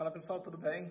Fala 0.00 0.10
pessoal, 0.10 0.40
tudo 0.40 0.56
bem? 0.56 0.90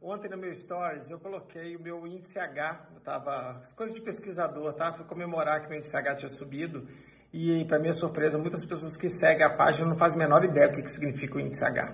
Ontem 0.00 0.30
no 0.30 0.36
meu 0.36 0.54
stories 0.54 1.10
eu 1.10 1.18
coloquei 1.18 1.74
o 1.74 1.82
meu 1.82 2.06
índice 2.06 2.38
H, 2.38 2.80
eu 2.94 3.00
tava, 3.00 3.60
coisa 3.74 3.92
de 3.92 4.00
pesquisador, 4.00 4.72
tá? 4.74 4.92
Fui 4.92 5.04
comemorar 5.04 5.60
que 5.60 5.68
meu 5.68 5.78
índice 5.78 5.96
H 5.96 6.14
tinha 6.14 6.28
subido 6.28 6.86
e 7.32 7.64
para 7.64 7.80
minha 7.80 7.92
surpresa, 7.92 8.38
muitas 8.38 8.64
pessoas 8.64 8.96
que 8.96 9.10
seguem 9.10 9.44
a 9.44 9.50
página 9.50 9.88
não 9.88 9.96
fazem 9.96 10.16
a 10.22 10.24
menor 10.24 10.44
ideia 10.44 10.68
do 10.68 10.76
que, 10.76 10.82
que 10.82 10.90
significa 10.92 11.36
o 11.36 11.40
índice 11.40 11.64
H. 11.64 11.92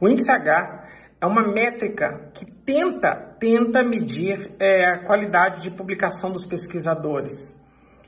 O 0.00 0.08
índice 0.08 0.30
H 0.30 0.88
é 1.20 1.26
uma 1.26 1.42
métrica 1.42 2.30
que 2.32 2.46
tenta, 2.64 3.16
tenta 3.40 3.82
medir 3.82 4.54
é, 4.60 4.84
a 4.84 5.04
qualidade 5.04 5.60
de 5.60 5.72
publicação 5.72 6.30
dos 6.30 6.46
pesquisadores. 6.46 7.52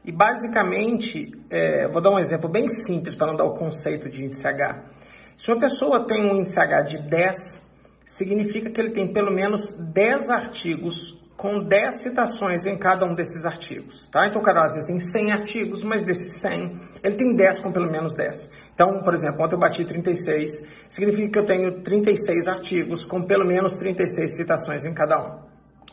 E 0.05 0.13
basicamente, 0.13 1.33
é, 1.51 1.89
vou 1.89 2.01
dar 2.01 2.11
um 2.11 2.19
exemplo 2.21 2.49
bem 2.49 2.69
simples 2.69 3.17
para 3.17 3.27
não 3.27 3.37
dar 3.37 3.45
o 3.47 3.55
conceito 3.55 4.09
de 4.09 4.25
índice 4.25 4.47
H. 4.47 5.03
Se 5.43 5.51
uma 5.51 5.59
pessoa 5.59 6.07
tem 6.07 6.25
um 6.25 6.37
índice 6.37 6.61
H 6.61 6.83
de 6.83 6.99
10, 6.99 7.69
significa 8.07 8.71
que 8.71 8.81
ele 8.81 8.91
tem 8.91 9.13
pelo 9.13 9.33
menos 9.33 9.73
10 9.77 10.31
artigos 10.31 11.21
com 11.37 11.65
10 11.65 12.01
citações 12.01 12.65
em 12.65 12.79
cada 12.79 13.05
um 13.05 13.13
desses 13.13 13.45
artigos, 13.45 14.07
tá? 14.07 14.29
Então, 14.29 14.41
o 14.41 14.45
cara 14.45 14.63
às 14.63 14.75
vezes 14.75 14.87
tem 14.87 15.01
100 15.01 15.33
artigos, 15.33 15.83
mas 15.83 16.05
desses 16.05 16.41
100, 16.41 16.79
ele 17.03 17.17
tem 17.17 17.35
10 17.35 17.59
com 17.59 17.73
pelo 17.73 17.91
menos 17.91 18.15
10. 18.15 18.53
Então, 18.73 19.03
por 19.03 19.15
exemplo, 19.15 19.45
ontem 19.45 19.57
eu 19.57 19.59
bati 19.59 19.85
36, 19.85 20.65
significa 20.89 21.33
que 21.33 21.39
eu 21.41 21.45
tenho 21.45 21.83
36 21.83 22.47
artigos 22.47 23.05
com 23.05 23.21
pelo 23.23 23.45
menos 23.45 23.75
36 23.75 24.37
citações 24.37 24.85
em 24.85 24.95
cada 24.95 25.21
um, 25.21 25.41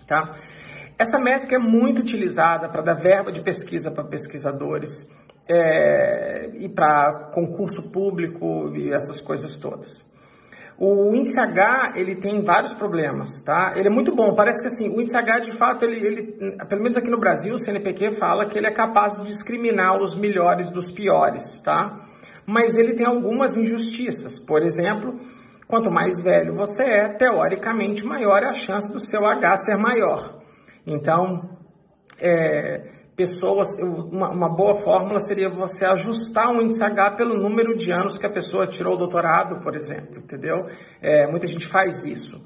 tá? 0.05 0.37
Essa 0.95 1.17
métrica 1.17 1.55
é 1.55 1.57
muito 1.57 2.01
utilizada 2.01 2.69
para 2.69 2.83
dar 2.83 2.93
verba 2.93 3.31
de 3.31 3.41
pesquisa 3.41 3.89
para 3.89 4.03
pesquisadores, 4.03 5.09
é, 5.49 6.51
e 6.59 6.69
para 6.69 7.31
concurso 7.33 7.91
público 7.91 8.71
e 8.75 8.93
essas 8.93 9.19
coisas 9.19 9.57
todas. 9.57 10.07
O 10.77 11.13
índice 11.13 11.37
H, 11.37 11.93
ele 11.95 12.15
tem 12.15 12.41
vários 12.41 12.73
problemas, 12.73 13.41
tá? 13.41 13.73
Ele 13.75 13.89
é 13.89 13.91
muito 13.91 14.15
bom, 14.15 14.33
parece 14.33 14.61
que 14.61 14.67
assim, 14.67 14.95
o 14.95 15.01
índice 15.01 15.17
H, 15.17 15.39
de 15.39 15.51
fato, 15.51 15.83
ele, 15.83 16.05
ele, 16.05 16.23
pelo 16.69 16.81
menos 16.81 16.95
aqui 16.95 17.09
no 17.09 17.19
Brasil, 17.19 17.55
o 17.55 17.59
CNPq 17.59 18.13
fala 18.13 18.45
que 18.45 18.57
ele 18.57 18.67
é 18.67 18.71
capaz 18.71 19.17
de 19.17 19.27
discriminar 19.27 20.01
os 20.01 20.15
melhores 20.15 20.71
dos 20.71 20.89
piores, 20.89 21.59
tá? 21.61 21.99
Mas 22.45 22.77
ele 22.77 22.93
tem 22.93 23.05
algumas 23.05 23.57
injustiças. 23.57 24.39
Por 24.39 24.63
exemplo, 24.63 25.19
quanto 25.67 25.91
mais 25.91 26.23
velho 26.23 26.55
você 26.55 26.83
é, 26.83 27.09
teoricamente, 27.09 28.05
maior 28.05 28.41
é 28.43 28.49
a 28.49 28.53
chance 28.53 28.89
do 28.93 29.01
seu 29.01 29.25
H 29.25 29.57
ser 29.57 29.77
maior. 29.77 30.39
Então, 30.87 31.57
é, 32.17 32.98
pessoas, 33.19 33.67
uma, 33.77 34.29
uma, 34.29 34.47
boa 34.47 34.75
fórmula 34.75 35.19
seria 35.19 35.49
você 35.49 35.83
ajustar 35.83 36.49
o 36.55 36.61
índice 36.61 36.81
H 36.81 37.11
pelo 37.11 37.37
número 37.37 37.75
de 37.75 37.91
anos 37.91 38.17
que 38.17 38.25
a 38.25 38.29
pessoa 38.29 38.65
tirou 38.65 38.93
o 38.93 38.97
doutorado, 38.97 39.59
por 39.61 39.75
exemplo, 39.75 40.19
entendeu? 40.19 40.67
É, 41.01 41.27
muita 41.27 41.45
gente 41.45 41.67
faz 41.67 42.05
isso. 42.05 42.41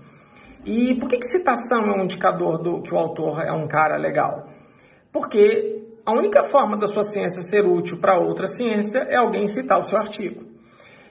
E 0.65 0.95
por 0.95 1.07
que, 1.07 1.19
que 1.19 1.27
citação 1.27 1.85
é 1.85 1.91
um 1.95 2.05
indicador 2.05 2.57
do 2.57 2.81
que 2.81 2.91
o 2.91 2.97
autor 2.97 3.45
é 3.45 3.51
um 3.51 3.67
cara 3.67 3.97
legal? 3.97 4.49
Porque 5.11 5.83
a 6.03 6.11
única 6.11 6.43
forma 6.43 6.75
da 6.75 6.87
sua 6.87 7.03
ciência 7.03 7.43
ser 7.43 7.67
útil 7.67 7.99
para 7.99 8.17
outra 8.17 8.47
ciência 8.47 9.05
é 9.11 9.15
alguém 9.15 9.47
citar 9.47 9.79
o 9.79 9.83
seu 9.83 9.99
artigo. 9.99 10.52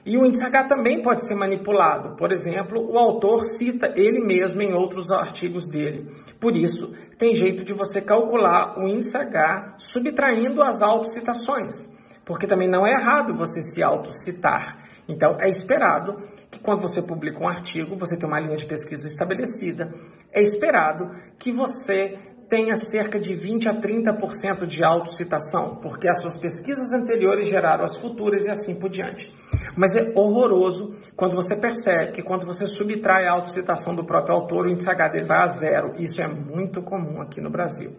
E 0.05 0.17
o 0.17 0.25
índice 0.25 0.43
H 0.43 0.65
também 0.65 1.01
pode 1.01 1.25
ser 1.25 1.35
manipulado. 1.35 2.15
Por 2.17 2.31
exemplo, 2.31 2.91
o 2.91 2.97
autor 2.97 3.45
cita 3.45 3.93
ele 3.95 4.19
mesmo 4.19 4.61
em 4.61 4.73
outros 4.73 5.11
artigos 5.11 5.67
dele. 5.67 6.11
Por 6.39 6.55
isso, 6.55 6.93
tem 7.17 7.33
jeito 7.33 7.63
de 7.63 7.73
você 7.73 8.01
calcular 8.01 8.77
o 8.77 8.87
índice 8.87 9.15
H 9.15 9.75
subtraindo 9.77 10.61
as 10.61 10.81
autocitações. 10.81 11.89
Porque 12.25 12.47
também 12.47 12.67
não 12.67 12.85
é 12.85 12.91
errado 12.91 13.33
você 13.33 13.61
se 13.61 13.81
autocitar. 13.81 14.83
Então, 15.07 15.37
é 15.39 15.49
esperado 15.49 16.21
que 16.51 16.59
quando 16.59 16.81
você 16.81 17.01
publica 17.01 17.39
um 17.39 17.47
artigo, 17.47 17.95
você 17.95 18.17
tem 18.17 18.27
uma 18.27 18.39
linha 18.39 18.57
de 18.57 18.65
pesquisa 18.65 19.07
estabelecida. 19.07 19.93
É 20.31 20.41
esperado 20.41 21.11
que 21.39 21.51
você 21.51 22.17
tenha 22.53 22.77
cerca 22.77 23.19
de 23.19 23.33
20 23.33 23.67
a 23.67 23.73
30% 23.73 24.67
de 24.67 24.83
autocitação, 24.83 25.77
porque 25.77 26.07
as 26.07 26.21
suas 26.21 26.37
pesquisas 26.37 26.93
anteriores 26.93 27.47
geraram 27.47 27.83
as 27.83 27.97
futuras 27.97 28.45
e 28.45 28.49
assim 28.51 28.75
por 28.75 28.91
diante. 28.91 29.33
Mas 29.75 29.95
é 29.95 30.11
horroroso 30.13 30.95
quando 31.15 31.35
você 31.35 31.55
percebe 31.55 32.11
que 32.11 32.21
quando 32.21 32.45
você 32.45 32.67
subtrai 32.67 33.25
a 33.25 33.31
autocitação 33.31 33.95
do 33.95 34.05
próprio 34.05 34.35
autor, 34.35 34.67
o 34.67 34.69
índice 34.69 34.87
H 34.87 35.07
dele 35.07 35.25
vai 35.25 35.39
a 35.39 35.47
zero. 35.47 35.95
Isso 35.97 36.21
é 36.21 36.27
muito 36.27 36.83
comum 36.83 37.19
aqui 37.21 37.41
no 37.41 37.49
Brasil. 37.49 37.95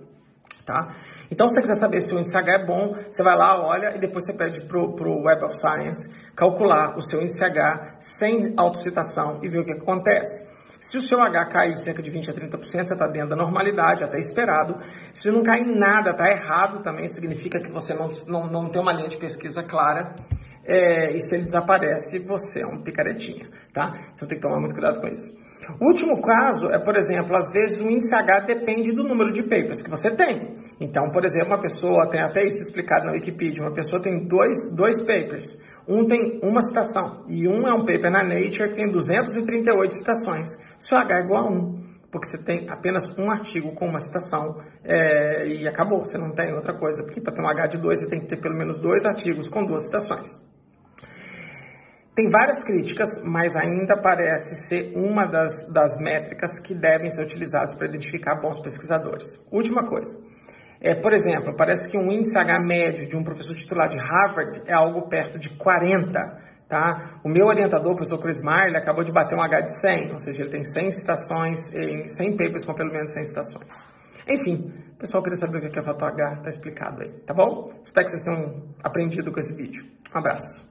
Tá? 0.65 0.95
Então, 1.33 1.49
se 1.49 1.57
você 1.57 1.63
quiser 1.63 1.75
saber 1.75 2.01
se 2.01 2.15
o 2.15 2.21
índice 2.21 2.37
H 2.37 2.53
é 2.53 2.65
bom, 2.65 2.95
você 3.11 3.25
vai 3.25 3.37
lá, 3.37 3.61
olha 3.61 3.97
e 3.97 3.99
depois 3.99 4.25
você 4.25 4.35
pede 4.35 4.61
para 4.61 4.79
o 4.79 5.25
Web 5.25 5.47
of 5.47 5.59
Science 5.59 6.15
calcular 6.37 6.97
o 6.97 7.03
seu 7.03 7.21
índice 7.21 7.43
H 7.43 7.97
sem 7.99 8.55
autocitação 8.57 9.41
e 9.43 9.49
ver 9.49 9.59
o 9.59 9.65
que 9.65 9.73
acontece. 9.73 10.54
Se 10.85 10.99
o 10.99 11.01
seu 11.01 11.19
H 11.19 11.47
cair 11.47 11.75
cerca 11.77 12.03
de 12.03 12.11
20 12.11 12.31
a 12.31 12.35
30%, 12.35 12.61
você 12.61 12.79
está 12.79 13.07
dentro 13.07 13.31
da 13.31 13.37
normalidade, 13.37 14.05
até 14.05 14.19
esperado. 14.19 14.77
Se 15.15 15.31
não 15.31 15.43
cair 15.43 15.65
nada, 15.65 16.11
está 16.11 16.31
errado 16.31 16.83
também, 16.83 17.09
significa 17.09 17.59
que 17.59 17.73
você 17.73 17.95
não, 17.95 18.11
não, 18.29 18.47
não 18.47 18.69
tem 18.69 18.83
uma 18.83 18.93
linha 18.93 19.09
de 19.09 19.17
pesquisa 19.17 19.63
clara. 19.63 20.15
É, 20.63 21.17
e 21.17 21.21
se 21.23 21.37
ele 21.37 21.45
desaparece, 21.45 22.19
você 22.19 22.61
é 22.61 22.67
um 22.67 22.83
picaretinha, 22.83 23.49
tá? 23.73 23.99
Então 24.13 24.29
tem 24.29 24.37
que 24.37 24.43
tomar 24.43 24.61
muito 24.61 24.75
cuidado 24.75 25.01
com 25.01 25.09
isso. 25.09 25.33
O 25.81 25.87
último 25.87 26.21
caso 26.21 26.69
é, 26.69 26.79
por 26.79 26.97
exemplo, 26.97 27.35
às 27.35 27.51
vezes 27.51 27.81
o 27.81 27.89
índice 27.89 28.15
H 28.15 28.41
depende 28.41 28.93
do 28.93 29.03
número 29.03 29.33
de 29.33 29.43
papers 29.43 29.81
que 29.81 29.89
você 29.89 30.11
tem. 30.11 30.55
Então, 30.79 31.11
por 31.11 31.25
exemplo, 31.25 31.49
uma 31.49 31.61
pessoa, 31.61 32.11
tem 32.11 32.21
até 32.21 32.47
isso 32.47 32.61
explicado 32.61 33.07
na 33.07 33.13
Wikipedia, 33.13 33.63
uma 33.63 33.73
pessoa 33.73 34.03
tem 34.03 34.27
dois, 34.27 34.71
dois 34.75 35.01
papers. 35.01 35.59
Um 35.87 36.07
tem 36.07 36.41
uma 36.43 36.63
citação 36.63 37.25
e 37.29 37.47
um 37.47 37.67
é 37.69 37.75
um 37.75 37.85
paper 37.85 38.11
na 38.11 38.23
Nature 38.23 38.71
que 38.71 38.77
tem 38.77 38.91
238 38.91 39.95
citações. 39.95 40.49
Seu 40.79 40.97
H 40.97 41.19
é 41.19 41.21
igual 41.21 41.47
a 41.47 41.51
1, 41.51 41.85
porque 42.11 42.27
você 42.27 42.43
tem 42.43 42.69
apenas 42.71 43.05
um 43.19 43.31
artigo 43.31 43.73
com 43.75 43.87
uma 43.87 44.01
citação 44.01 44.63
é, 44.83 45.47
e 45.47 45.69
acabou, 45.69 46.01
você 46.01 46.17
não 46.17 46.31
tem 46.31 46.55
outra 46.55 46.73
coisa. 46.73 47.03
Porque 47.03 47.21
para 47.21 47.35
ter 47.35 47.43
um 47.43 47.49
H 47.49 47.67
de 47.67 47.79
2 47.79 48.01
você 48.01 48.09
tem 48.09 48.21
que 48.21 48.27
ter 48.27 48.37
pelo 48.37 48.57
menos 48.57 48.79
dois 48.79 49.05
artigos 49.05 49.49
com 49.49 49.65
duas 49.65 49.85
citações. 49.85 50.41
Tem 52.15 52.31
várias 52.31 52.63
críticas, 52.63 53.09
mas 53.25 53.57
ainda 53.57 53.97
parece 53.97 54.55
ser 54.69 54.93
uma 54.97 55.27
das, 55.27 55.69
das 55.73 55.99
métricas 55.99 56.61
que 56.61 56.73
devem 56.73 57.11
ser 57.11 57.25
utilizadas 57.25 57.75
para 57.75 57.89
identificar 57.89 58.37
bons 58.37 58.61
pesquisadores. 58.61 59.45
Última 59.51 59.85
coisa. 59.85 60.17
É, 60.85 60.95
por 60.95 61.15
exemplo, 61.15 61.57
parece 61.57 61.91
que 61.91 61.97
um 61.97 62.13
índice 62.13 62.37
H 62.37 62.61
médio 62.61 63.09
de 63.09 63.17
um 63.17 63.25
professor 63.25 63.57
titular 63.57 63.89
de 63.89 63.97
Harvard 63.99 64.63
é 64.67 64.75
algo 64.75 65.09
perto 65.09 65.39
de 65.39 65.49
40. 65.49 66.45
Tá? 66.69 67.21
O 67.25 67.29
meu 67.29 67.47
orientador, 67.47 67.93
o 67.93 67.97
professor 67.97 68.21
Chris 68.21 68.43
Marley, 68.43 68.77
acabou 68.77 69.03
de 69.03 69.13
bater 69.13 69.37
um 69.37 69.43
H 69.43 69.61
de 69.63 69.81
100, 69.81 70.13
ou 70.13 70.19
seja, 70.19 70.43
ele 70.43 70.51
tem 70.51 70.65
100 70.65 70.93
citações, 70.93 71.59
100 72.07 72.37
papers 72.37 72.65
com 72.65 72.75
pelo 72.75 72.93
menos 72.93 73.13
100 73.13 73.27
citações. 73.27 73.87
Enfim, 74.29 74.73
pessoal 75.05 75.23
queria 75.23 75.39
saber 75.39 75.59
o 75.59 75.71
que 75.71 75.79
é 75.79 75.83
fator 75.83 76.09
H, 76.09 76.37
tá 76.43 76.49
explicado 76.49 77.03
aí, 77.03 77.11
tá 77.27 77.35
bom? 77.35 77.73
Espero 77.85 78.07
que 78.07 78.13
vocês 78.13 78.23
tenham 78.23 78.63
aprendido 78.83 79.31
com 79.31 79.39
esse 79.39 79.55
vídeo. 79.55 79.85
Um 80.15 80.19
abraço. 80.19 80.67